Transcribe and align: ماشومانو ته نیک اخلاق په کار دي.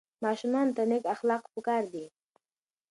ماشومانو 0.25 0.75
ته 0.77 0.83
نیک 0.89 1.03
اخلاق 1.15 1.43
په 1.53 1.59
کار 1.67 1.83
دي. 1.93 2.05